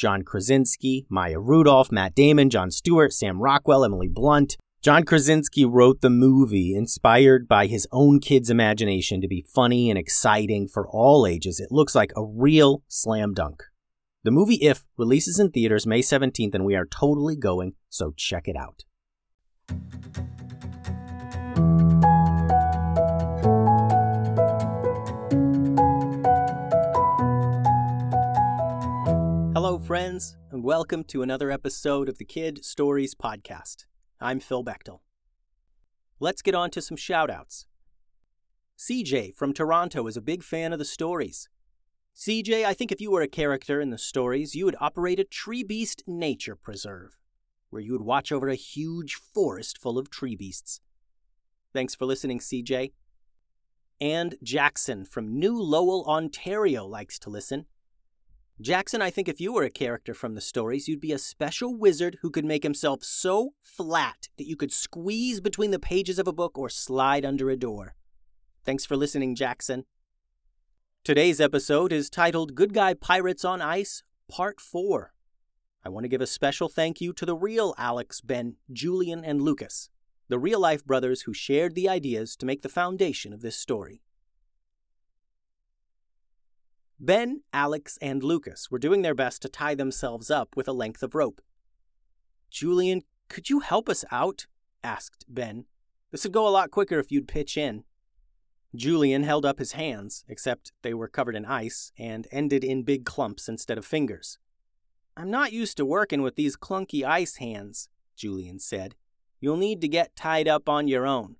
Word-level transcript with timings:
John 0.00 0.22
Krasinski, 0.22 1.04
Maya 1.10 1.38
Rudolph, 1.38 1.92
Matt 1.92 2.14
Damon, 2.14 2.48
Jon 2.48 2.70
Stewart, 2.70 3.12
Sam 3.12 3.38
Rockwell, 3.38 3.84
Emily 3.84 4.08
Blunt. 4.08 4.56
John 4.80 5.04
Krasinski 5.04 5.66
wrote 5.66 6.00
the 6.00 6.08
movie 6.08 6.74
inspired 6.74 7.46
by 7.46 7.66
his 7.66 7.86
own 7.92 8.18
kid's 8.18 8.48
imagination 8.48 9.20
to 9.20 9.28
be 9.28 9.44
funny 9.46 9.90
and 9.90 9.98
exciting 9.98 10.68
for 10.68 10.88
all 10.88 11.26
ages. 11.26 11.60
It 11.60 11.70
looks 11.70 11.94
like 11.94 12.12
a 12.16 12.24
real 12.24 12.82
slam 12.88 13.34
dunk. 13.34 13.62
The 14.24 14.30
movie 14.30 14.54
If 14.54 14.86
releases 14.96 15.38
in 15.38 15.50
theaters 15.50 15.86
May 15.86 16.00
17th, 16.00 16.54
and 16.54 16.64
we 16.64 16.76
are 16.76 16.86
totally 16.86 17.36
going, 17.36 17.74
so 17.90 18.14
check 18.16 18.48
it 18.48 18.56
out. 18.56 18.84
Friends, 29.90 30.36
and 30.52 30.62
welcome 30.62 31.02
to 31.02 31.20
another 31.20 31.50
episode 31.50 32.08
of 32.08 32.16
the 32.16 32.24
Kid 32.24 32.64
Stories 32.64 33.12
Podcast. 33.12 33.86
I'm 34.20 34.38
Phil 34.38 34.62
Bechtel. 34.62 35.00
Let's 36.20 36.42
get 36.42 36.54
on 36.54 36.70
to 36.70 36.80
some 36.80 36.96
shoutouts. 36.96 37.64
CJ 38.78 39.34
from 39.34 39.52
Toronto 39.52 40.06
is 40.06 40.16
a 40.16 40.22
big 40.22 40.44
fan 40.44 40.72
of 40.72 40.78
the 40.78 40.84
stories. 40.84 41.48
CJ, 42.16 42.64
I 42.64 42.72
think 42.72 42.92
if 42.92 43.00
you 43.00 43.10
were 43.10 43.22
a 43.22 43.26
character 43.26 43.80
in 43.80 43.90
the 43.90 43.98
stories, 43.98 44.54
you 44.54 44.64
would 44.64 44.76
operate 44.80 45.18
a 45.18 45.24
tree 45.24 45.64
beast 45.64 46.04
nature 46.06 46.54
preserve, 46.54 47.18
where 47.70 47.82
you 47.82 47.90
would 47.90 48.02
watch 48.02 48.30
over 48.30 48.48
a 48.48 48.54
huge 48.54 49.16
forest 49.16 49.76
full 49.76 49.98
of 49.98 50.08
tree 50.08 50.36
beasts. 50.36 50.80
Thanks 51.72 51.96
for 51.96 52.04
listening, 52.04 52.38
CJ. 52.38 52.92
And 54.00 54.36
Jackson 54.40 55.04
from 55.04 55.36
New 55.36 55.60
Lowell, 55.60 56.04
Ontario 56.06 56.86
likes 56.86 57.18
to 57.18 57.28
listen. 57.28 57.66
Jackson, 58.60 59.00
I 59.00 59.08
think 59.08 59.26
if 59.26 59.40
you 59.40 59.54
were 59.54 59.62
a 59.62 59.70
character 59.70 60.12
from 60.12 60.34
the 60.34 60.40
stories, 60.42 60.86
you'd 60.86 61.00
be 61.00 61.12
a 61.12 61.18
special 61.18 61.74
wizard 61.74 62.18
who 62.20 62.30
could 62.30 62.44
make 62.44 62.62
himself 62.62 63.02
so 63.02 63.54
flat 63.62 64.28
that 64.36 64.46
you 64.46 64.54
could 64.54 64.70
squeeze 64.70 65.40
between 65.40 65.70
the 65.70 65.78
pages 65.78 66.18
of 66.18 66.28
a 66.28 66.32
book 66.32 66.58
or 66.58 66.68
slide 66.68 67.24
under 67.24 67.48
a 67.48 67.56
door. 67.56 67.94
Thanks 68.62 68.84
for 68.84 68.98
listening, 68.98 69.34
Jackson. 69.34 69.86
Today's 71.04 71.40
episode 71.40 71.90
is 71.90 72.10
titled 72.10 72.54
Good 72.54 72.74
Guy 72.74 72.92
Pirates 72.92 73.46
on 73.46 73.62
Ice, 73.62 74.02
Part 74.30 74.60
4. 74.60 75.14
I 75.82 75.88
want 75.88 76.04
to 76.04 76.08
give 76.08 76.20
a 76.20 76.26
special 76.26 76.68
thank 76.68 77.00
you 77.00 77.14
to 77.14 77.24
the 77.24 77.34
real 77.34 77.74
Alex, 77.78 78.20
Ben, 78.20 78.56
Julian, 78.70 79.24
and 79.24 79.40
Lucas, 79.40 79.88
the 80.28 80.38
real 80.38 80.60
life 80.60 80.84
brothers 80.84 81.22
who 81.22 81.32
shared 81.32 81.74
the 81.74 81.88
ideas 81.88 82.36
to 82.36 82.44
make 82.44 82.60
the 82.60 82.68
foundation 82.68 83.32
of 83.32 83.40
this 83.40 83.56
story. 83.56 84.02
Ben, 87.02 87.40
Alex, 87.54 87.98
and 88.02 88.22
Lucas 88.22 88.70
were 88.70 88.78
doing 88.78 89.00
their 89.00 89.14
best 89.14 89.40
to 89.40 89.48
tie 89.48 89.74
themselves 89.74 90.30
up 90.30 90.54
with 90.54 90.68
a 90.68 90.72
length 90.72 91.02
of 91.02 91.14
rope. 91.14 91.40
Julian, 92.50 93.02
could 93.30 93.48
you 93.48 93.60
help 93.60 93.88
us 93.88 94.04
out? 94.12 94.46
asked 94.84 95.24
Ben. 95.26 95.64
This 96.10 96.24
would 96.24 96.32
go 96.32 96.46
a 96.46 96.50
lot 96.50 96.70
quicker 96.70 96.98
if 96.98 97.10
you'd 97.10 97.26
pitch 97.26 97.56
in. 97.56 97.84
Julian 98.74 99.22
held 99.22 99.46
up 99.46 99.58
his 99.58 99.72
hands, 99.72 100.24
except 100.28 100.72
they 100.82 100.92
were 100.92 101.08
covered 101.08 101.34
in 101.34 101.46
ice 101.46 101.90
and 101.98 102.28
ended 102.30 102.62
in 102.62 102.82
big 102.82 103.06
clumps 103.06 103.48
instead 103.48 103.78
of 103.78 103.86
fingers. 103.86 104.38
I'm 105.16 105.30
not 105.30 105.52
used 105.52 105.78
to 105.78 105.86
working 105.86 106.20
with 106.20 106.36
these 106.36 106.56
clunky 106.56 107.02
ice 107.02 107.36
hands, 107.36 107.88
Julian 108.14 108.58
said. 108.58 108.94
You'll 109.40 109.56
need 109.56 109.80
to 109.80 109.88
get 109.88 110.16
tied 110.16 110.48
up 110.48 110.68
on 110.68 110.86
your 110.86 111.06
own. 111.06 111.36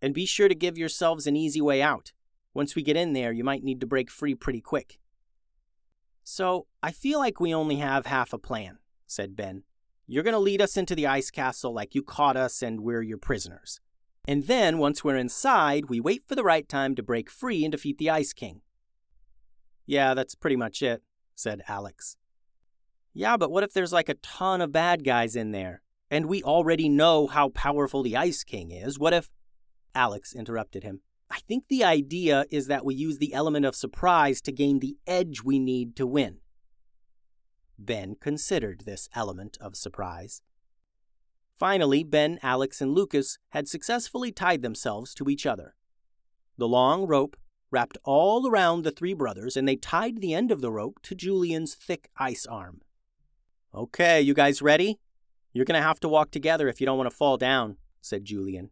And 0.00 0.14
be 0.14 0.24
sure 0.24 0.48
to 0.48 0.54
give 0.54 0.78
yourselves 0.78 1.26
an 1.26 1.36
easy 1.36 1.60
way 1.60 1.82
out. 1.82 2.12
Once 2.52 2.74
we 2.74 2.82
get 2.82 2.96
in 2.96 3.12
there, 3.12 3.32
you 3.32 3.44
might 3.44 3.62
need 3.62 3.80
to 3.80 3.86
break 3.86 4.10
free 4.10 4.34
pretty 4.34 4.60
quick. 4.60 4.98
So, 6.22 6.66
I 6.82 6.92
feel 6.92 7.18
like 7.18 7.40
we 7.40 7.54
only 7.54 7.76
have 7.76 8.06
half 8.06 8.32
a 8.32 8.38
plan, 8.38 8.78
said 9.06 9.36
Ben. 9.36 9.64
You're 10.06 10.24
going 10.24 10.34
to 10.34 10.38
lead 10.38 10.60
us 10.60 10.76
into 10.76 10.94
the 10.94 11.06
ice 11.06 11.30
castle 11.30 11.72
like 11.72 11.94
you 11.94 12.02
caught 12.02 12.36
us 12.36 12.62
and 12.62 12.80
we're 12.80 13.02
your 13.02 13.18
prisoners. 13.18 13.80
And 14.26 14.46
then, 14.46 14.78
once 14.78 15.02
we're 15.02 15.16
inside, 15.16 15.88
we 15.88 16.00
wait 16.00 16.24
for 16.28 16.34
the 16.34 16.44
right 16.44 16.68
time 16.68 16.94
to 16.96 17.02
break 17.02 17.30
free 17.30 17.64
and 17.64 17.72
defeat 17.72 17.98
the 17.98 18.10
Ice 18.10 18.32
King. 18.32 18.60
Yeah, 19.86 20.14
that's 20.14 20.34
pretty 20.34 20.56
much 20.56 20.82
it, 20.82 21.02
said 21.34 21.62
Alex. 21.66 22.16
Yeah, 23.14 23.36
but 23.36 23.50
what 23.50 23.64
if 23.64 23.72
there's 23.72 23.92
like 23.92 24.08
a 24.08 24.14
ton 24.14 24.60
of 24.60 24.72
bad 24.72 25.04
guys 25.04 25.34
in 25.36 25.52
there? 25.52 25.82
And 26.10 26.26
we 26.26 26.42
already 26.42 26.88
know 26.88 27.26
how 27.28 27.48
powerful 27.48 28.02
the 28.02 28.16
Ice 28.16 28.44
King 28.44 28.70
is. 28.70 28.98
What 28.98 29.14
if. 29.14 29.30
Alex 29.94 30.34
interrupted 30.34 30.84
him. 30.84 31.00
I 31.30 31.38
think 31.40 31.64
the 31.68 31.84
idea 31.84 32.44
is 32.50 32.66
that 32.66 32.84
we 32.84 32.94
use 32.94 33.18
the 33.18 33.32
element 33.32 33.64
of 33.64 33.76
surprise 33.76 34.40
to 34.42 34.52
gain 34.52 34.80
the 34.80 34.96
edge 35.06 35.42
we 35.44 35.58
need 35.58 35.94
to 35.96 36.06
win. 36.06 36.38
Ben 37.78 38.16
considered 38.20 38.82
this 38.84 39.08
element 39.14 39.56
of 39.60 39.76
surprise. 39.76 40.42
Finally, 41.56 42.02
Ben, 42.02 42.38
Alex, 42.42 42.80
and 42.80 42.94
Lucas 42.94 43.38
had 43.50 43.68
successfully 43.68 44.32
tied 44.32 44.62
themselves 44.62 45.14
to 45.14 45.28
each 45.28 45.46
other. 45.46 45.74
The 46.58 46.68
long 46.68 47.06
rope 47.06 47.36
wrapped 47.70 47.98
all 48.02 48.48
around 48.48 48.82
the 48.82 48.90
three 48.90 49.14
brothers, 49.14 49.56
and 49.56 49.68
they 49.68 49.76
tied 49.76 50.20
the 50.20 50.34
end 50.34 50.50
of 50.50 50.60
the 50.60 50.72
rope 50.72 50.98
to 51.04 51.14
Julian's 51.14 51.74
thick 51.74 52.10
ice 52.18 52.44
arm. 52.44 52.80
Okay, 53.74 54.20
you 54.20 54.34
guys 54.34 54.60
ready? 54.60 54.98
You're 55.52 55.64
going 55.64 55.80
to 55.80 55.86
have 55.86 56.00
to 56.00 56.08
walk 56.08 56.30
together 56.30 56.68
if 56.68 56.80
you 56.80 56.86
don't 56.86 56.98
want 56.98 57.08
to 57.10 57.16
fall 57.16 57.36
down, 57.36 57.76
said 58.00 58.24
Julian. 58.24 58.70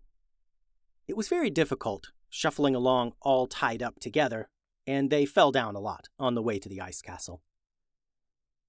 It 1.06 1.16
was 1.16 1.28
very 1.28 1.50
difficult, 1.50 2.10
shuffling 2.30 2.74
along 2.74 3.12
all 3.20 3.46
tied 3.46 3.82
up 3.82 3.98
together, 4.00 4.48
and 4.86 5.10
they 5.10 5.26
fell 5.26 5.52
down 5.52 5.74
a 5.74 5.80
lot 5.80 6.08
on 6.18 6.34
the 6.34 6.42
way 6.42 6.58
to 6.58 6.68
the 6.68 6.80
ice 6.80 7.02
castle. 7.02 7.42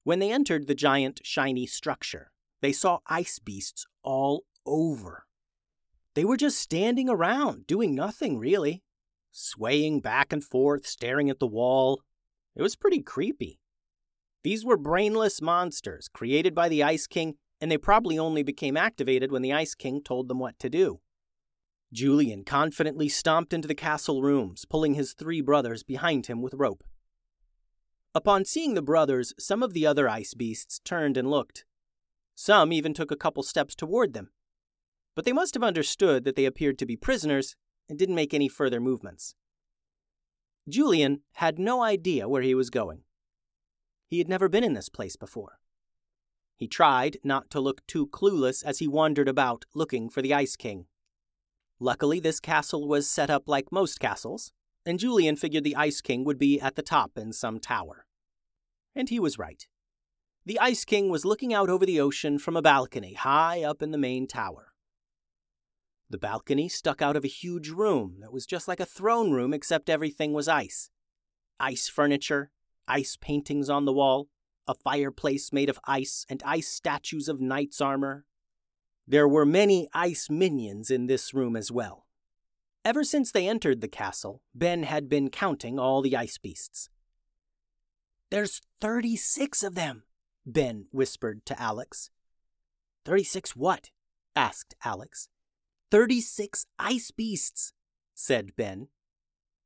When 0.04 0.20
they 0.20 0.32
entered 0.32 0.68
the 0.68 0.76
giant, 0.76 1.22
shiny 1.24 1.66
structure, 1.66 2.32
they 2.62 2.72
saw 2.72 3.00
ice 3.08 3.40
beasts 3.40 3.86
all 4.04 4.46
over. 4.66 5.26
They 6.16 6.26
were 6.26 6.38
just 6.38 6.60
standing 6.60 7.10
around, 7.10 7.68
doing 7.68 7.96
nothing 7.96 8.38
really, 8.38 8.84
swaying 9.32 10.02
back 10.02 10.34
and 10.34 10.44
forth, 10.44 10.86
staring 10.86 11.30
at 11.30 11.40
the 11.40 11.48
wall. 11.48 12.02
It 12.56 12.62
was 12.62 12.76
pretty 12.76 13.02
creepy. 13.02 13.60
These 14.44 14.66
were 14.66 14.78
brainless 14.78 15.42
monsters 15.42 16.10
created 16.12 16.56
by 16.56 16.70
the 16.70 16.84
Ice 16.84 17.08
King, 17.08 17.36
and 17.62 17.72
they 17.72 17.78
probably 17.78 18.18
only 18.18 18.44
became 18.44 18.78
activated 18.78 19.32
when 19.32 19.42
the 19.42 19.54
Ice 19.54 19.76
King 19.76 20.02
told 20.02 20.28
them 20.28 20.40
what 20.40 20.58
to 20.60 20.70
do. 20.70 21.02
Julian 21.92 22.44
confidently 22.44 23.10
stomped 23.10 23.52
into 23.52 23.68
the 23.68 23.76
castle 23.76 24.22
rooms, 24.22 24.66
pulling 24.66 24.94
his 24.94 25.14
three 25.14 25.42
brothers 25.42 25.84
behind 25.84 26.28
him 26.28 26.42
with 26.42 26.54
rope. 26.54 26.84
Upon 28.14 28.46
seeing 28.46 28.74
the 28.74 28.82
brothers, 28.82 29.34
some 29.40 29.64
of 29.64 29.74
the 29.74 29.86
other 29.86 30.08
ice 30.08 30.34
beasts 30.34 30.80
turned 30.84 31.18
and 31.18 31.30
looked. 31.30 31.66
Some 32.36 32.72
even 32.72 32.94
took 32.94 33.12
a 33.12 33.18
couple 33.18 33.44
steps 33.44 33.76
toward 33.76 34.14
them. 34.14 34.30
But 35.16 35.26
they 35.26 35.34
must 35.34 35.54
have 35.56 35.64
understood 35.64 36.24
that 36.24 36.36
they 36.36 36.46
appeared 36.46 36.78
to 36.80 36.86
be 36.86 36.96
prisoners 36.96 37.56
and 37.88 37.98
didn't 37.98 38.16
make 38.16 38.34
any 38.34 38.48
further 38.48 38.80
movements. 38.80 39.36
Julian 40.68 41.22
had 41.34 41.60
no 41.60 41.82
idea 41.82 42.30
where 42.30 42.44
he 42.44 42.54
was 42.54 42.70
going. 42.70 43.04
He 44.08 44.20
had 44.20 44.30
never 44.30 44.48
been 44.48 44.64
in 44.64 44.74
this 44.74 44.90
place 44.90 45.16
before. 45.16 45.60
He 46.56 46.68
tried 46.68 47.18
not 47.24 47.50
to 47.52 47.60
look 47.60 47.86
too 47.88 48.08
clueless 48.08 48.64
as 48.64 48.80
he 48.80 48.88
wandered 48.88 49.28
about 49.28 49.66
looking 49.74 50.10
for 50.10 50.22
the 50.22 50.34
Ice 50.34 50.56
King. 50.56 50.86
Luckily, 51.80 52.20
this 52.20 52.40
castle 52.40 52.88
was 52.88 53.10
set 53.10 53.30
up 53.30 53.48
like 53.48 53.72
most 53.72 54.00
castles, 54.00 54.52
and 54.86 55.00
Julian 55.00 55.36
figured 55.36 55.64
the 55.64 55.76
Ice 55.76 56.02
King 56.02 56.26
would 56.26 56.38
be 56.38 56.60
at 56.60 56.76
the 56.76 56.82
top 56.82 57.18
in 57.18 57.32
some 57.32 57.60
tower. 57.60 58.06
And 58.96 59.10
he 59.10 59.20
was 59.20 59.40
right. 59.40 59.66
The 60.46 60.60
Ice 60.60 60.84
King 60.84 61.10
was 61.10 61.26
looking 61.26 61.54
out 61.54 61.70
over 61.70 61.86
the 61.86 62.02
ocean 62.02 62.40
from 62.40 62.58
a 62.58 62.62
balcony 62.62 63.14
high 63.14 63.64
up 63.64 63.82
in 63.82 63.92
the 63.92 63.98
main 63.98 64.28
tower. 64.28 64.74
The 66.10 66.18
balcony 66.18 66.68
stuck 66.68 67.02
out 67.02 67.16
of 67.16 67.24
a 67.24 67.28
huge 67.28 67.70
room 67.70 68.18
that 68.22 68.34
was 68.34 68.48
just 68.48 68.68
like 68.68 68.80
a 68.80 68.86
throne 68.86 69.32
room, 69.32 69.54
except 69.54 69.90
everything 69.90 70.34
was 70.34 70.48
ice. 70.48 70.90
Ice 71.60 71.88
furniture, 71.88 72.52
ice 72.88 73.16
paintings 73.22 73.70
on 73.70 73.86
the 73.86 73.94
wall, 73.94 74.28
a 74.68 74.74
fireplace 74.74 75.54
made 75.54 75.70
of 75.70 75.80
ice, 75.86 76.26
and 76.30 76.42
ice 76.44 76.68
statues 76.68 77.30
of 77.30 77.40
knights' 77.40 77.80
armor. 77.80 78.26
There 79.10 79.28
were 79.28 79.44
many 79.44 79.90
ice 79.92 80.30
minions 80.30 80.92
in 80.92 81.08
this 81.08 81.34
room 81.34 81.56
as 81.56 81.72
well. 81.72 82.06
Ever 82.86 83.04
since 83.04 83.32
they 83.32 83.50
entered 83.50 83.82
the 83.82 83.88
castle, 83.88 84.44
Ben 84.54 84.84
had 84.84 85.10
been 85.10 85.32
counting 85.32 85.80
all 85.80 86.04
the 86.04 86.16
ice 86.16 86.38
beasts. 86.38 86.90
There's 88.30 88.62
36 88.80 89.64
of 89.64 89.74
them, 89.74 90.04
Ben 90.46 90.86
whispered 90.92 91.44
to 91.48 91.60
Alex. 91.60 92.12
36 93.04 93.56
what? 93.56 93.90
asked 94.36 94.76
Alex. 94.86 95.28
36 95.90 96.68
ice 96.78 97.10
beasts, 97.10 97.74
said 98.14 98.56
Ben. 98.56 98.90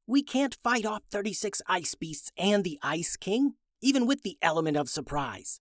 We 0.07 0.23
can't 0.23 0.55
fight 0.63 0.85
off 0.85 1.03
36 1.11 1.61
ice 1.67 1.95
beasts 1.95 2.31
and 2.37 2.63
the 2.63 2.79
Ice 2.81 3.17
King, 3.17 3.55
even 3.81 4.07
with 4.07 4.23
the 4.23 4.37
element 4.41 4.77
of 4.77 4.87
surprise. 4.87 5.59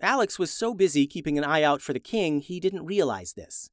Alex 0.00 0.38
was 0.38 0.50
so 0.50 0.74
busy 0.74 1.06
keeping 1.06 1.38
an 1.38 1.44
eye 1.44 1.62
out 1.62 1.80
for 1.80 1.92
the 1.92 2.00
king, 2.00 2.40
he 2.40 2.60
didn't 2.60 2.84
realize 2.84 3.32
this. 3.34 3.70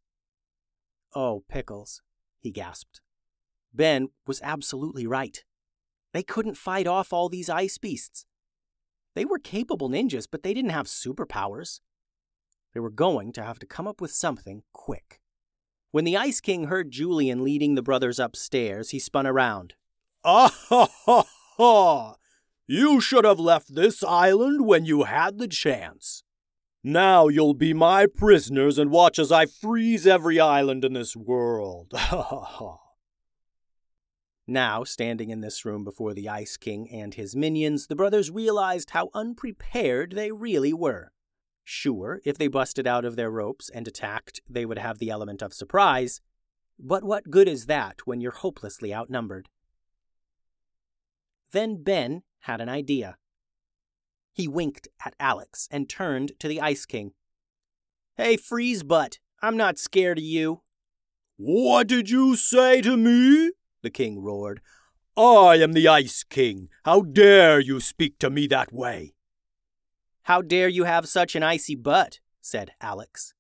Oh, 1.14 1.44
pickles, 1.50 2.02
he 2.40 2.52
gasped. 2.52 3.02
Ben 3.74 4.10
was 4.28 4.42
absolutely 4.44 5.08
right. 5.08 5.44
They 6.14 6.24
couldn't 6.24 6.56
fight 6.58 6.88
off 6.88 7.14
all 7.14 7.30
these 7.30 7.50
ice 7.50 7.78
beasts. 7.78 8.26
They 9.16 9.26
were 9.26 9.40
capable 9.40 9.90
ninjas, 9.90 10.28
but 10.30 10.44
they 10.44 10.54
didn't 10.54 10.72
have 10.72 10.86
superpowers. 10.86 11.80
They 12.74 12.80
were 12.80 12.90
going 12.90 13.34
to 13.34 13.44
have 13.44 13.60
to 13.60 13.66
come 13.66 13.88
up 13.88 14.00
with 14.00 14.12
something 14.12 14.64
quick. 14.72 15.20
When 15.92 16.06
the 16.06 16.16
Ice 16.16 16.40
King 16.40 16.66
heard 16.66 16.92
Julian 16.92 17.44
leading 17.44 17.76
the 17.76 17.82
brothers 17.82 18.20
upstairs, 18.20 18.92
he 18.92 19.00
spun 19.00 19.28
around. 19.28 19.74
Ah 20.24 20.54
ha 20.70 20.88
ha 21.06 21.26
ha! 21.58 22.16
You 22.72 23.02
should 23.02 23.26
have 23.26 23.38
left 23.38 23.76
this 23.76 24.02
island 24.02 24.66
when 24.66 24.86
you 24.86 25.04
had 25.04 25.40
the 25.40 25.48
chance. 25.50 26.24
Now 26.82 27.28
you'll 27.28 27.54
be 27.54 27.74
my 27.74 28.06
prisoners 28.06 28.78
and 28.78 28.90
watch 28.90 29.20
as 29.20 29.30
I 29.30 29.46
freeze 29.46 30.08
every 30.08 30.40
island 30.40 30.86
in 30.86 30.94
this 30.94 31.14
world. 31.14 31.92
Ha 31.94 32.22
ha 32.22 32.40
ha. 32.40 32.78
Now, 34.48 34.86
standing 34.86 35.32
in 35.32 35.42
this 35.42 35.66
room 35.66 35.84
before 35.84 36.14
the 36.14 36.30
Ice 36.30 36.56
King 36.56 36.90
and 36.90 37.14
his 37.14 37.36
minions, 37.36 37.88
the 37.88 37.96
brothers 37.98 38.32
realized 38.32 38.92
how 38.92 39.10
unprepared 39.14 40.14
they 40.14 40.32
really 40.32 40.72
were. 40.72 41.12
Sure, 41.66 42.22
if 42.24 42.38
they 42.38 42.48
busted 42.48 42.88
out 42.88 43.04
of 43.04 43.18
their 43.18 43.30
ropes 43.30 43.70
and 43.70 43.86
attacked, 43.86 44.40
they 44.50 44.66
would 44.66 44.80
have 44.80 44.98
the 44.98 45.10
element 45.10 45.42
of 45.42 45.54
surprise, 45.54 46.22
but 46.80 47.04
what 47.04 47.30
good 47.30 47.50
is 47.50 47.66
that 47.66 48.08
when 48.08 48.22
you're 48.22 48.32
hopelessly 48.32 48.94
outnumbered? 48.94 49.50
Then 51.52 51.84
Ben 51.84 52.24
had 52.42 52.62
an 52.62 52.70
idea. 52.70 53.18
He 54.34 54.48
winked 54.48 54.88
at 55.06 55.16
Alex 55.20 55.68
and 55.72 55.90
turned 55.90 56.34
to 56.40 56.48
the 56.48 56.62
Ice 56.62 56.86
King. 56.86 57.12
Hey, 58.16 58.38
freeze 58.38 58.84
butt, 58.84 59.20
I'm 59.42 59.58
not 59.58 59.78
scared 59.78 60.20
of 60.20 60.24
you. 60.24 60.62
What 61.38 61.88
did 61.88 62.10
you 62.10 62.36
say 62.36 62.82
to 62.82 62.96
me? 62.96 63.52
The 63.82 63.90
king 63.90 64.22
roared. 64.22 64.62
I 65.18 65.56
am 65.56 65.74
the 65.74 65.88
Ice 65.88 66.24
King. 66.24 66.70
How 66.86 67.02
dare 67.02 67.60
you 67.60 67.80
speak 67.80 68.20
to 68.20 68.30
me 68.30 68.48
that 68.48 68.72
way? 68.72 69.14
How 70.24 70.42
dare 70.42 70.70
you 70.70 70.84
have 70.84 71.08
such 71.08 71.36
an 71.36 71.44
icy 71.44 71.76
butt? 71.76 72.20
said 72.42 72.72
Alex. 72.80 73.34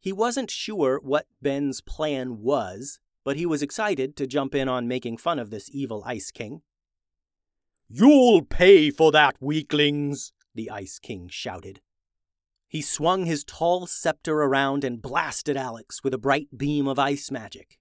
He 0.00 0.12
wasn't 0.12 0.50
sure 0.50 1.00
what 1.02 1.26
Ben's 1.40 1.80
plan 1.80 2.42
was, 2.42 2.98
but 3.24 3.36
he 3.36 3.46
was 3.46 3.62
excited 3.62 4.16
to 4.16 4.26
jump 4.26 4.54
in 4.54 4.68
on 4.68 4.88
making 4.88 5.16
fun 5.16 5.38
of 5.38 5.50
this 5.50 5.70
evil 5.72 6.02
Ice 6.04 6.30
King. 6.32 6.62
You'll 7.94 8.40
pay 8.40 8.90
for 8.90 9.12
that, 9.12 9.36
weaklings, 9.38 10.32
the 10.54 10.70
Ice 10.70 10.98
King 10.98 11.28
shouted. 11.30 11.82
He 12.66 12.80
swung 12.80 13.26
his 13.26 13.44
tall 13.44 13.86
scepter 13.86 14.32
around 14.32 14.82
and 14.82 15.02
blasted 15.02 15.58
Alex 15.58 16.02
with 16.02 16.14
a 16.14 16.18
bright 16.18 16.56
beam 16.56 16.88
of 16.88 16.98
ice 16.98 17.30
magic. 17.30 17.78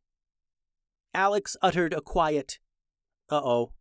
Alex 1.14 1.56
uttered 1.62 1.94
a 1.94 2.02
quiet, 2.02 2.60
uh 3.30 3.40
oh, 3.42 3.72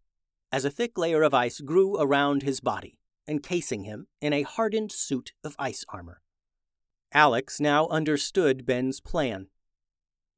as 0.52 0.64
a 0.64 0.70
thick 0.70 0.96
layer 0.96 1.24
of 1.24 1.34
ice 1.34 1.60
grew 1.60 1.96
around 2.00 2.44
his 2.44 2.60
body, 2.60 2.96
encasing 3.26 3.82
him 3.82 4.06
in 4.20 4.32
a 4.32 4.42
hardened 4.42 4.92
suit 4.92 5.32
of 5.42 5.56
ice 5.58 5.84
armor. 5.88 6.22
Alex 7.12 7.58
now 7.58 7.88
understood 7.88 8.64
Ben's 8.64 9.00
plan. 9.00 9.48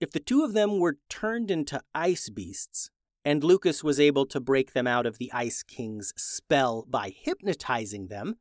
If 0.00 0.11
the 0.11 0.21
two 0.21 0.43
of 0.43 0.55
them 0.55 0.79
were 0.79 0.97
turned 1.11 1.50
into 1.50 1.83
ice 1.94 2.31
beasts, 2.31 2.89
and 3.24 3.44
Lucas 3.44 3.84
was 3.84 4.00
able 4.00 4.26
to 4.26 4.40
break 4.40 4.72
them 4.72 4.86
out 4.86 5.06
of 5.06 5.19
the 5.19 5.32
Ice 5.32 5.62
King's 5.62 6.12
spell 6.16 6.84
by 6.88 7.12
hypnotizing 7.14 8.08
them, 8.08 8.36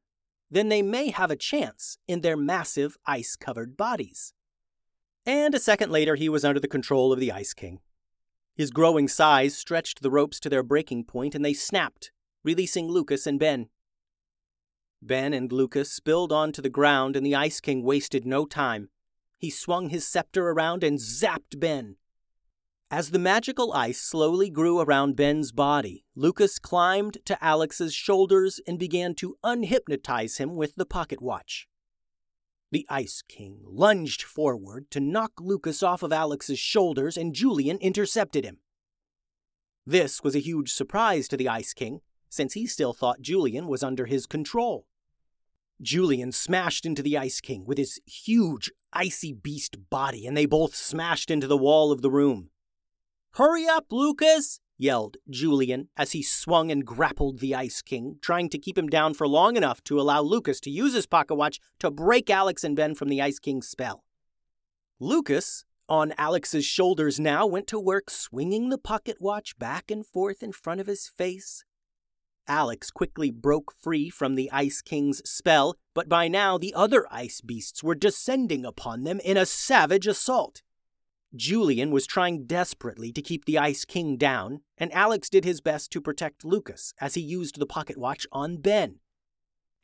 then 0.50 0.70
they 0.70 0.82
may 0.82 1.10
have 1.10 1.32
a 1.32 1.36
chance 1.36 1.98
in 2.08 2.22
their 2.22 2.36
massive 2.36 2.98
ice 3.06 3.36
covered 3.36 3.78
bodies. 3.78 4.34
And 5.26 5.54
a 5.54 5.60
second 5.60 5.92
later, 5.92 6.16
he 6.16 6.30
was 6.30 6.44
under 6.44 6.60
the 6.60 6.68
control 6.68 7.14
of 7.14 7.20
the 7.20 7.32
Ice 7.32 7.54
King. 7.54 7.80
His 8.56 8.72
growing 8.72 9.08
size 9.08 9.56
stretched 9.56 10.02
the 10.02 10.12
ropes 10.12 10.40
to 10.42 10.50
their 10.50 10.64
breaking 10.64 11.06
point, 11.06 11.36
and 11.36 11.46
they 11.46 11.54
snapped, 11.54 12.12
releasing 12.44 12.88
Lucas 12.88 13.26
and 13.26 13.40
Ben. 13.40 13.70
Ben 15.02 15.34
and 15.34 15.52
Lucas 15.52 15.92
spilled 15.92 16.32
onto 16.32 16.62
the 16.62 16.70
ground, 16.70 17.16
and 17.16 17.26
the 17.26 17.36
Ice 17.36 17.60
King 17.60 17.84
wasted 17.84 18.26
no 18.26 18.46
time. 18.46 18.90
He 19.38 19.50
swung 19.50 19.90
his 19.90 20.08
scepter 20.08 20.50
around 20.50 20.84
and 20.84 21.00
zapped 21.00 21.60
Ben. 21.60 21.96
As 22.92 23.12
the 23.12 23.20
magical 23.20 23.72
ice 23.72 24.02
slowly 24.02 24.50
grew 24.50 24.82
around 24.82 25.16
Ben's 25.16 25.54
body, 25.54 26.04
Lucas 26.14 26.60
climbed 26.60 27.20
to 27.24 27.42
Alex's 27.42 27.94
shoulders 27.94 28.60
and 28.68 28.78
began 28.78 29.16
to 29.16 29.38
unhypnotize 29.46 30.40
him 30.40 30.58
with 30.58 30.76
the 30.76 30.86
pocket 30.86 31.22
watch. 31.22 31.70
The 32.70 32.86
Ice 32.90 33.24
King 33.26 33.62
lunged 33.64 34.22
forward 34.22 34.92
to 34.92 35.00
knock 35.00 35.32
Lucas 35.40 35.82
off 35.82 36.04
of 36.04 36.12
Alex's 36.12 36.60
shoulders, 36.60 37.16
and 37.16 37.34
Julian 37.34 37.78
intercepted 37.78 38.44
him. 38.44 38.58
This 39.86 40.22
was 40.22 40.36
a 40.36 40.40
huge 40.40 40.74
surprise 40.74 41.30
to 41.30 41.38
the 41.38 41.48
Ice 41.48 41.74
King, 41.74 42.02
since 42.30 42.56
he 42.56 42.68
still 42.68 42.92
thought 42.92 43.22
Julian 43.22 43.68
was 43.68 43.84
under 43.84 44.06
his 44.06 44.26
control. 44.26 44.86
Julian 45.82 46.34
smashed 46.34 46.86
into 46.86 47.02
the 47.02 47.18
Ice 47.18 47.40
King 47.40 47.66
with 47.66 47.78
his 47.78 48.02
huge, 48.06 48.70
icy 48.92 49.32
beast 49.32 49.90
body, 49.90 50.28
and 50.28 50.36
they 50.36 50.46
both 50.46 50.76
smashed 50.76 51.32
into 51.32 51.48
the 51.48 51.56
wall 51.56 51.94
of 51.94 52.02
the 52.02 52.12
room. 52.12 52.51
Hurry 53.36 53.66
up, 53.68 53.86
Lucas! 53.92 54.60
yelled 54.78 55.18
Julian 55.30 55.88
as 55.96 56.12
he 56.12 56.24
swung 56.24 56.72
and 56.72 56.86
grappled 56.86 57.40
the 57.40 57.56
Ice 57.56 57.82
King, 57.82 58.18
trying 58.22 58.50
to 58.50 58.58
keep 58.58 58.78
him 58.78 58.88
down 58.88 59.14
for 59.14 59.28
long 59.28 59.56
enough 59.56 59.82
to 59.86 60.02
allow 60.02 60.22
Lucas 60.22 60.60
to 60.62 60.72
use 60.72 60.94
his 60.94 61.06
pocket 61.06 61.36
watch 61.36 61.60
to 61.80 61.92
break 61.92 62.30
Alex 62.30 62.64
and 62.64 62.76
Ben 62.76 62.96
from 62.96 63.08
the 63.08 63.22
Ice 63.22 63.40
King's 63.40 63.68
spell. 63.68 64.04
Lucas, 65.00 65.66
on 65.88 66.14
Alex's 66.18 66.66
shoulders 66.66 67.20
now, 67.20 67.46
went 67.46 67.68
to 67.68 67.80
work 67.80 68.10
swinging 68.10 68.70
the 68.70 68.78
pocket 68.78 69.18
watch 69.22 69.58
back 69.58 69.92
and 69.92 70.06
forth 70.06 70.42
in 70.42 70.52
front 70.52 70.82
of 70.82 70.88
his 70.88 71.08
face. 71.08 71.64
Alex 72.48 72.92
quickly 72.92 73.32
broke 73.32 73.72
free 73.80 74.10
from 74.10 74.36
the 74.36 74.52
Ice 74.52 74.82
King's 74.82 75.22
spell, 75.30 75.76
but 75.94 76.10
by 76.10 76.28
now 76.28 76.58
the 76.58 76.74
other 76.74 77.08
ice 77.12 77.40
beasts 77.40 77.84
were 77.84 77.96
descending 77.96 78.66
upon 78.66 79.04
them 79.04 79.20
in 79.22 79.38
a 79.38 79.46
savage 79.46 80.08
assault. 80.08 80.64
Julian 81.36 81.92
was 81.92 82.06
trying 82.06 82.46
desperately 82.46 83.12
to 83.14 83.22
keep 83.22 83.46
the 83.46 83.58
Ice 83.58 83.86
King 83.86 84.18
down, 84.18 84.62
and 84.78 84.92
Alex 84.92 85.30
did 85.30 85.46
his 85.46 85.62
best 85.62 85.92
to 85.92 86.02
protect 86.02 86.44
Lucas 86.44 86.94
as 87.00 87.14
he 87.14 87.22
used 87.22 87.60
the 87.60 87.66
pocket 87.66 87.98
watch 87.98 88.28
on 88.32 88.58
Ben. 88.58 89.00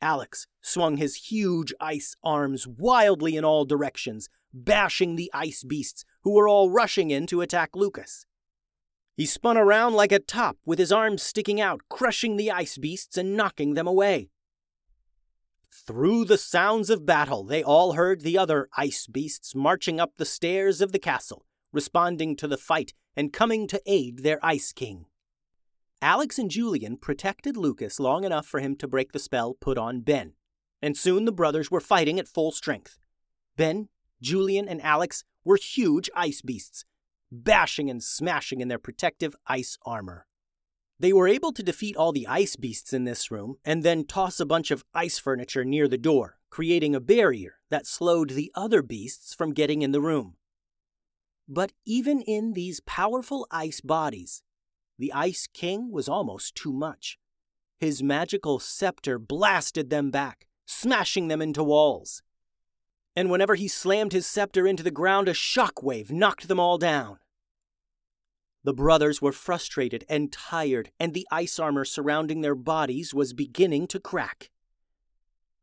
Alex 0.00 0.46
swung 0.60 0.96
his 0.96 1.16
huge 1.30 1.72
ice 1.80 2.14
arms 2.22 2.66
wildly 2.66 3.36
in 3.36 3.44
all 3.44 3.64
directions, 3.64 4.28
bashing 4.52 5.16
the 5.16 5.30
ice 5.34 5.64
beasts 5.64 6.04
who 6.22 6.34
were 6.34 6.48
all 6.48 6.70
rushing 6.70 7.10
in 7.10 7.26
to 7.26 7.40
attack 7.40 7.70
Lucas. 7.74 8.26
He 9.16 9.26
spun 9.26 9.56
around 9.56 9.94
like 9.94 10.12
a 10.12 10.20
top 10.20 10.58
with 10.64 10.78
his 10.78 10.92
arms 10.92 11.22
sticking 11.22 11.60
out, 11.60 11.80
crushing 11.88 12.36
the 12.36 12.52
ice 12.52 12.78
beasts 12.78 13.16
and 13.16 13.36
knocking 13.36 13.74
them 13.74 13.88
away. 13.88 14.30
Through 15.70 16.26
the 16.26 16.38
sounds 16.38 16.90
of 16.90 17.06
battle, 17.06 17.44
they 17.44 17.62
all 17.62 17.92
heard 17.92 18.20
the 18.20 18.38
other 18.38 18.68
ice 18.76 19.06
beasts 19.06 19.54
marching 19.54 20.00
up 20.00 20.16
the 20.16 20.24
stairs 20.24 20.80
of 20.80 20.92
the 20.92 20.98
castle, 20.98 21.46
responding 21.72 22.36
to 22.36 22.48
the 22.48 22.56
fight 22.56 22.94
and 23.16 23.32
coming 23.32 23.66
to 23.68 23.82
aid 23.86 24.18
their 24.20 24.38
Ice 24.44 24.72
King. 24.72 25.06
Alex 26.00 26.38
and 26.38 26.50
Julian 26.50 26.96
protected 26.96 27.56
Lucas 27.56 27.98
long 27.98 28.24
enough 28.24 28.46
for 28.46 28.60
him 28.60 28.76
to 28.76 28.86
break 28.86 29.12
the 29.12 29.18
spell 29.18 29.54
put 29.54 29.76
on 29.76 30.00
Ben, 30.00 30.34
and 30.80 30.96
soon 30.96 31.24
the 31.24 31.32
brothers 31.32 31.70
were 31.70 31.80
fighting 31.80 32.18
at 32.18 32.28
full 32.28 32.52
strength. 32.52 32.98
Ben, 33.56 33.88
Julian, 34.22 34.68
and 34.68 34.80
Alex 34.82 35.24
were 35.44 35.56
huge 35.56 36.08
ice 36.14 36.40
beasts, 36.40 36.84
bashing 37.32 37.90
and 37.90 38.02
smashing 38.02 38.60
in 38.60 38.68
their 38.68 38.78
protective 38.78 39.34
ice 39.46 39.76
armor. 39.84 40.26
They 41.00 41.12
were 41.12 41.28
able 41.28 41.52
to 41.52 41.62
defeat 41.62 41.96
all 41.96 42.12
the 42.12 42.26
ice 42.26 42.56
beasts 42.56 42.92
in 42.92 43.04
this 43.04 43.30
room 43.30 43.56
and 43.64 43.84
then 43.84 44.04
toss 44.04 44.40
a 44.40 44.46
bunch 44.46 44.70
of 44.72 44.84
ice 44.92 45.18
furniture 45.18 45.64
near 45.64 45.86
the 45.86 45.96
door, 45.96 46.38
creating 46.50 46.94
a 46.94 47.00
barrier 47.00 47.54
that 47.70 47.86
slowed 47.86 48.30
the 48.30 48.50
other 48.54 48.82
beasts 48.82 49.32
from 49.34 49.52
getting 49.52 49.82
in 49.82 49.92
the 49.92 50.00
room. 50.00 50.36
But 51.48 51.72
even 51.86 52.20
in 52.22 52.52
these 52.52 52.80
powerful 52.80 53.46
ice 53.50 53.80
bodies, 53.80 54.42
the 54.98 55.12
Ice 55.12 55.46
King 55.46 55.92
was 55.92 56.08
almost 56.08 56.56
too 56.56 56.72
much. 56.72 57.18
His 57.78 58.02
magical 58.02 58.58
scepter 58.58 59.18
blasted 59.18 59.90
them 59.90 60.10
back, 60.10 60.48
smashing 60.66 61.28
them 61.28 61.40
into 61.40 61.62
walls. 61.62 62.22
And 63.14 63.30
whenever 63.30 63.54
he 63.54 63.68
slammed 63.68 64.12
his 64.12 64.26
scepter 64.26 64.66
into 64.66 64.82
the 64.82 64.90
ground, 64.90 65.28
a 65.28 65.34
shock 65.34 65.82
wave 65.82 66.10
knocked 66.10 66.48
them 66.48 66.58
all 66.58 66.76
down. 66.76 67.18
The 68.64 68.74
brothers 68.74 69.22
were 69.22 69.32
frustrated 69.32 70.04
and 70.08 70.32
tired, 70.32 70.90
and 70.98 71.14
the 71.14 71.26
ice 71.30 71.58
armor 71.58 71.84
surrounding 71.84 72.40
their 72.40 72.54
bodies 72.54 73.14
was 73.14 73.32
beginning 73.32 73.86
to 73.88 74.00
crack. 74.00 74.50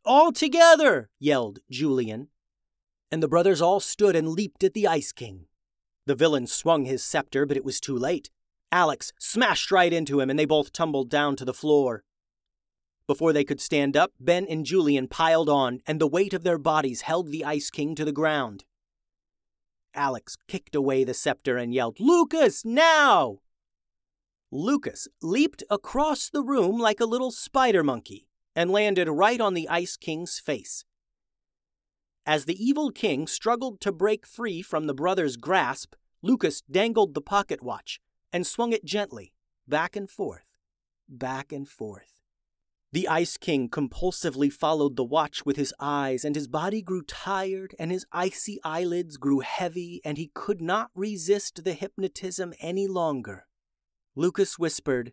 All 0.06 0.32
together! 0.32 1.10
yelled 1.20 1.60
Julian. 1.70 2.30
And 3.12 3.22
the 3.22 3.28
brothers 3.28 3.62
all 3.62 3.80
stood 3.80 4.16
and 4.16 4.30
leaped 4.30 4.64
at 4.64 4.74
the 4.74 4.88
Ice 4.88 5.12
King. 5.12 5.46
The 6.06 6.16
villain 6.16 6.48
swung 6.48 6.86
his 6.86 7.04
scepter, 7.04 7.46
but 7.46 7.58
it 7.58 7.66
was 7.66 7.80
too 7.80 7.98
late. 7.98 8.30
Alex 8.72 9.12
smashed 9.20 9.72
right 9.72 9.92
into 9.92 10.20
him, 10.20 10.30
and 10.30 10.38
they 10.38 10.46
both 10.46 10.72
tumbled 10.72 11.10
down 11.10 11.36
to 11.38 11.46
the 11.46 11.54
floor. 11.54 12.04
Before 13.08 13.34
they 13.34 13.44
could 13.44 13.62
stand 13.62 13.96
up, 13.96 14.14
Ben 14.20 14.46
and 14.50 14.66
Julian 14.66 15.08
piled 15.08 15.50
on, 15.50 15.82
and 15.86 16.00
the 16.00 16.08
weight 16.08 16.34
of 16.34 16.44
their 16.44 16.58
bodies 16.58 17.02
held 17.02 17.32
the 17.32 17.46
Ice 17.46 17.70
King 17.70 17.96
to 17.96 18.06
the 18.06 18.12
ground. 18.12 18.64
Alex 19.96 20.38
kicked 20.48 20.76
away 20.76 21.04
the 21.04 21.14
scepter 21.14 21.58
and 21.58 21.74
yelled, 21.74 22.00
Lucas, 22.00 22.64
now! 22.64 23.40
Lucas 24.52 25.08
leaped 25.22 25.64
across 25.70 26.30
the 26.30 26.44
room 26.44 26.78
like 26.78 27.00
a 27.00 27.06
little 27.06 27.32
spider 27.32 27.84
monkey 27.84 28.28
and 28.56 28.72
landed 28.72 29.10
right 29.10 29.42
on 29.42 29.54
the 29.54 29.68
Ice 29.68 29.98
King's 29.98 30.40
face. 30.40 30.86
As 32.26 32.46
the 32.46 32.64
evil 32.64 32.90
king 32.92 33.28
struggled 33.28 33.80
to 33.82 33.92
break 33.92 34.26
free 34.26 34.62
from 34.62 34.88
the 34.88 34.94
brother's 34.94 35.38
grasp, 35.38 35.96
Lucas 36.22 36.62
dangled 36.62 37.14
the 37.14 37.22
pocket 37.22 37.62
watch 37.62 38.00
and 38.34 38.48
swung 38.48 38.72
it 38.72 38.84
gently, 38.84 39.34
back 39.68 39.96
and 39.96 40.10
forth, 40.10 40.58
back 41.08 41.52
and 41.52 41.68
forth. 41.68 42.15
The 42.96 43.10
Ice 43.10 43.36
King 43.36 43.68
compulsively 43.68 44.50
followed 44.50 44.96
the 44.96 45.04
watch 45.04 45.46
with 45.46 45.58
his 45.58 45.74
eyes, 45.82 46.24
and 46.24 46.34
his 46.34 46.48
body 46.48 46.82
grew 46.82 47.02
tired, 47.02 47.76
and 47.78 47.92
his 47.92 48.06
icy 48.14 48.58
eyelids 48.64 49.18
grew 49.18 49.42
heavy, 49.42 50.00
and 50.06 50.18
he 50.18 50.32
could 50.34 50.62
not 50.62 50.92
resist 50.96 51.66
the 51.66 51.74
hypnotism 51.74 52.54
any 52.62 52.88
longer. 52.88 53.48
Lucas 54.16 54.58
whispered, 54.58 55.12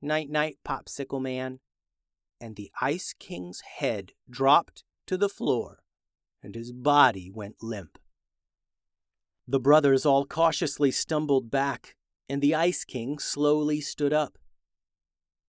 Night, 0.00 0.30
night, 0.30 0.58
Popsicle 0.64 1.20
Man, 1.20 1.58
and 2.40 2.54
the 2.54 2.70
Ice 2.80 3.16
King's 3.18 3.62
head 3.62 4.12
dropped 4.30 4.84
to 5.08 5.16
the 5.16 5.28
floor, 5.28 5.82
and 6.40 6.54
his 6.54 6.70
body 6.70 7.32
went 7.34 7.64
limp. 7.64 7.98
The 9.44 9.58
brothers 9.58 10.06
all 10.06 10.24
cautiously 10.24 10.92
stumbled 10.92 11.50
back, 11.50 11.96
and 12.28 12.40
the 12.40 12.54
Ice 12.54 12.84
King 12.84 13.18
slowly 13.18 13.80
stood 13.80 14.12
up. 14.12 14.38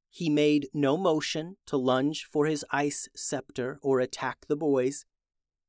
He 0.09 0.29
made 0.29 0.69
no 0.73 0.97
motion 0.97 1.57
to 1.67 1.77
lunge 1.77 2.25
for 2.25 2.47
his 2.47 2.65
ice 2.71 3.07
scepter 3.15 3.79
or 3.81 3.99
attack 3.99 4.45
the 4.47 4.55
boys. 4.55 5.05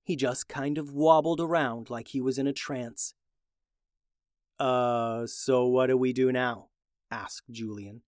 He 0.03 0.17
just 0.17 0.49
kind 0.49 0.79
of 0.79 0.95
wobbled 0.95 1.41
around 1.41 1.91
like 1.91 2.09
he 2.09 2.21
was 2.21 2.39
in 2.39 2.47
a 2.47 2.53
trance. 2.53 3.15
Uh, 4.59 5.27
so 5.27 5.67
what 5.67 5.87
do 5.87 5.97
we 5.97 6.13
do 6.13 6.33
now? 6.33 6.69
asked 7.11 7.51
Julian. 7.51 8.03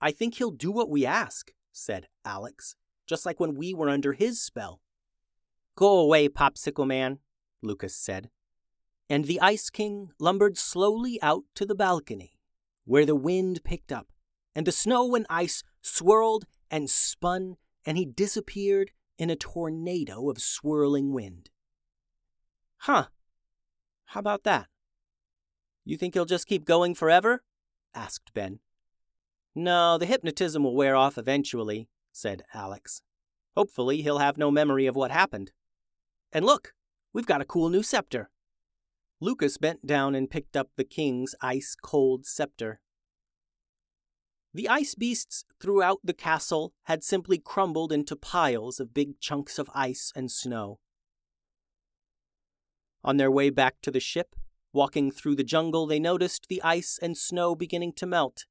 I 0.00 0.10
think 0.10 0.34
he'll 0.34 0.50
do 0.50 0.72
what 0.72 0.90
we 0.90 1.06
ask, 1.06 1.52
said 1.72 2.08
Alex, 2.24 2.74
just 3.06 3.24
like 3.24 3.38
when 3.38 3.54
we 3.54 3.72
were 3.72 3.88
under 3.88 4.12
his 4.14 4.42
spell. 4.42 4.80
Go 5.76 5.98
away, 5.98 6.28
Popsicle 6.28 6.86
Man, 6.86 7.18
Lucas 7.62 7.96
said. 7.96 8.30
And 9.08 9.26
the 9.26 9.40
Ice 9.40 9.70
King 9.70 10.10
lumbered 10.18 10.58
slowly 10.58 11.20
out 11.22 11.44
to 11.54 11.64
the 11.64 11.74
balcony, 11.74 12.38
where 12.84 13.06
the 13.06 13.14
wind 13.14 13.62
picked 13.62 13.92
up 13.92 14.08
and 14.54 14.66
the 14.66 14.72
snow 14.72 15.14
and 15.14 15.26
ice 15.30 15.62
swirled 15.80 16.44
and 16.70 16.88
spun, 16.88 17.56
and 17.84 17.96
he 17.96 18.04
disappeared 18.04 18.92
in 19.18 19.30
a 19.30 19.36
tornado 19.36 20.30
of 20.30 20.40
swirling 20.40 21.12
wind. 21.12 21.50
Huh. 22.78 23.06
How 24.06 24.20
about 24.20 24.44
that? 24.44 24.68
You 25.84 25.96
think 25.96 26.14
he'll 26.14 26.24
just 26.24 26.46
keep 26.46 26.64
going 26.64 26.94
forever? 26.94 27.42
asked 27.94 28.32
Ben. 28.34 28.60
No, 29.54 29.98
the 29.98 30.06
hypnotism 30.06 30.64
will 30.64 30.74
wear 30.74 30.96
off 30.96 31.18
eventually, 31.18 31.88
said 32.12 32.42
Alex. 32.54 33.02
Hopefully, 33.56 34.02
he'll 34.02 34.18
have 34.18 34.38
no 34.38 34.50
memory 34.50 34.86
of 34.86 34.96
what 34.96 35.10
happened. 35.10 35.52
And 36.32 36.44
look, 36.44 36.72
we've 37.12 37.26
got 37.26 37.42
a 37.42 37.46
cool 37.46 37.68
new 37.68 37.82
scepter. 37.82 38.30
Lucas 39.20 39.58
bent 39.58 39.86
down 39.86 40.14
and 40.14 40.30
picked 40.30 40.56
up 40.56 40.70
the 40.76 40.84
king's 40.84 41.34
ice 41.40 41.76
cold 41.80 42.24
scepter. 42.26 42.80
The 44.54 44.68
ice 44.68 44.94
beasts 44.94 45.44
throughout 45.60 46.00
the 46.04 46.12
castle 46.12 46.74
had 46.82 47.02
simply 47.02 47.38
crumbled 47.38 47.90
into 47.90 48.16
piles 48.16 48.80
of 48.80 48.92
big 48.92 49.18
chunks 49.18 49.58
of 49.58 49.70
ice 49.74 50.12
and 50.14 50.30
snow. 50.30 50.78
On 53.02 53.16
their 53.16 53.30
way 53.30 53.48
back 53.48 53.80
to 53.82 53.90
the 53.90 54.00
ship, 54.00 54.36
walking 54.72 55.10
through 55.10 55.36
the 55.36 55.44
jungle, 55.44 55.86
they 55.86 55.98
noticed 55.98 56.46
the 56.48 56.62
ice 56.62 56.98
and 57.00 57.16
snow 57.16 57.54
beginning 57.54 57.94
to 57.94 58.06
melt. 58.06 58.44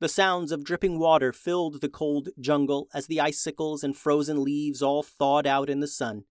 The 0.00 0.08
sounds 0.08 0.50
of 0.52 0.64
dripping 0.64 0.98
water 0.98 1.32
filled 1.32 1.80
the 1.80 1.88
cold 1.88 2.30
jungle 2.40 2.88
as 2.92 3.06
the 3.06 3.20
icicles 3.20 3.84
and 3.84 3.96
frozen 3.96 4.42
leaves 4.42 4.82
all 4.82 5.02
thawed 5.02 5.46
out 5.46 5.70
in 5.70 5.80
the 5.80 5.86
sun. 5.86 6.24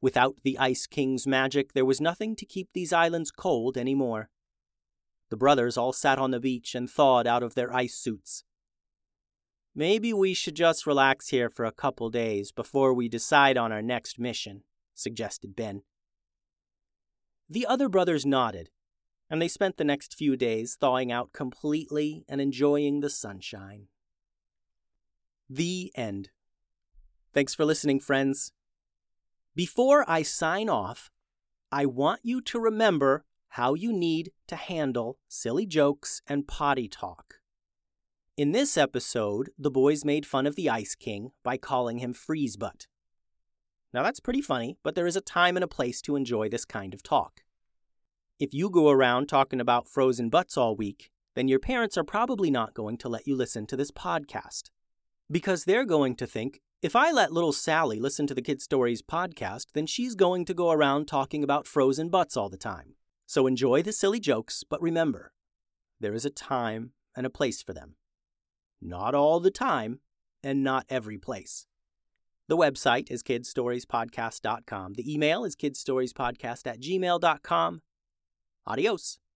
Without 0.00 0.36
the 0.42 0.58
Ice 0.58 0.86
King's 0.86 1.26
magic, 1.26 1.74
there 1.74 1.84
was 1.84 2.00
nothing 2.00 2.34
to 2.36 2.44
keep 2.44 2.70
these 2.72 2.92
islands 2.92 3.30
cold 3.30 3.78
any 3.78 3.94
more. 3.94 4.30
The 5.32 5.38
brothers 5.38 5.78
all 5.78 5.94
sat 5.94 6.18
on 6.18 6.30
the 6.30 6.38
beach 6.38 6.74
and 6.74 6.90
thawed 6.90 7.26
out 7.26 7.42
of 7.42 7.54
their 7.54 7.74
ice 7.74 7.94
suits. 7.94 8.44
Maybe 9.74 10.12
we 10.12 10.34
should 10.34 10.54
just 10.54 10.86
relax 10.86 11.28
here 11.28 11.48
for 11.48 11.64
a 11.64 11.72
couple 11.72 12.10
days 12.10 12.52
before 12.52 12.92
we 12.92 13.08
decide 13.08 13.56
on 13.56 13.72
our 13.72 13.80
next 13.80 14.18
mission, 14.18 14.62
suggested 14.92 15.56
Ben. 15.56 15.84
The 17.48 17.64
other 17.64 17.88
brothers 17.88 18.26
nodded, 18.26 18.68
and 19.30 19.40
they 19.40 19.48
spent 19.48 19.78
the 19.78 19.84
next 19.84 20.14
few 20.14 20.36
days 20.36 20.76
thawing 20.78 21.10
out 21.10 21.32
completely 21.32 22.26
and 22.28 22.38
enjoying 22.38 23.00
the 23.00 23.08
sunshine. 23.08 23.86
The 25.48 25.92
end. 25.94 26.28
Thanks 27.32 27.54
for 27.54 27.64
listening, 27.64 28.00
friends. 28.00 28.52
Before 29.54 30.04
I 30.06 30.24
sign 30.24 30.68
off, 30.68 31.10
I 31.72 31.86
want 31.86 32.20
you 32.22 32.42
to 32.42 32.60
remember 32.60 33.24
how 33.56 33.74
you 33.74 33.92
need 33.92 34.32
to 34.46 34.56
handle 34.56 35.18
silly 35.28 35.66
jokes 35.66 36.22
and 36.26 36.48
potty 36.48 36.88
talk. 36.88 37.34
In 38.34 38.52
this 38.52 38.78
episode, 38.78 39.50
the 39.58 39.70
boys 39.70 40.06
made 40.06 40.24
fun 40.24 40.46
of 40.46 40.56
the 40.56 40.70
Ice 40.70 40.94
King 40.94 41.32
by 41.44 41.58
calling 41.58 41.98
him 41.98 42.14
Freeze 42.14 42.56
Butt. 42.56 42.86
Now 43.92 44.02
that's 44.02 44.20
pretty 44.20 44.40
funny, 44.40 44.78
but 44.82 44.94
there 44.94 45.06
is 45.06 45.16
a 45.16 45.20
time 45.20 45.58
and 45.58 45.62
a 45.62 45.68
place 45.68 46.00
to 46.00 46.16
enjoy 46.16 46.48
this 46.48 46.64
kind 46.64 46.94
of 46.94 47.02
talk. 47.02 47.42
If 48.40 48.54
you 48.54 48.70
go 48.70 48.88
around 48.88 49.28
talking 49.28 49.60
about 49.60 49.86
frozen 49.86 50.30
butts 50.30 50.56
all 50.56 50.74
week, 50.74 51.10
then 51.34 51.46
your 51.46 51.58
parents 51.58 51.98
are 51.98 52.04
probably 52.04 52.50
not 52.50 52.72
going 52.72 52.96
to 52.98 53.08
let 53.10 53.26
you 53.26 53.36
listen 53.36 53.66
to 53.66 53.76
this 53.76 53.90
podcast. 53.90 54.70
Because 55.30 55.64
they're 55.64 55.84
going 55.84 56.16
to 56.16 56.26
think, 56.26 56.62
if 56.80 56.96
I 56.96 57.10
let 57.10 57.32
little 57.34 57.52
Sally 57.52 58.00
listen 58.00 58.26
to 58.28 58.34
the 58.34 58.40
Kid 58.40 58.62
Stories 58.62 59.02
podcast, 59.02 59.66
then 59.74 59.86
she's 59.86 60.14
going 60.14 60.46
to 60.46 60.54
go 60.54 60.70
around 60.70 61.06
talking 61.06 61.44
about 61.44 61.66
frozen 61.66 62.08
butts 62.08 62.34
all 62.34 62.48
the 62.48 62.56
time. 62.56 62.94
So 63.32 63.46
enjoy 63.46 63.80
the 63.80 63.94
silly 63.94 64.20
jokes, 64.20 64.62
but 64.62 64.82
remember, 64.82 65.32
there 65.98 66.12
is 66.12 66.26
a 66.26 66.28
time 66.28 66.92
and 67.16 67.24
a 67.24 67.30
place 67.30 67.62
for 67.62 67.72
them. 67.72 67.94
Not 68.78 69.14
all 69.14 69.40
the 69.40 69.50
time, 69.50 70.00
and 70.42 70.62
not 70.62 70.84
every 70.90 71.16
place. 71.16 71.66
The 72.48 72.58
website 72.58 73.10
is 73.10 73.22
kidstoriespodcast.com. 73.22 74.92
The 74.92 75.10
email 75.10 75.46
is 75.46 75.56
kidstoriespodcast 75.56 76.66
at 76.66 76.78
gmail.com. 76.78 77.80
Adios. 78.66 79.18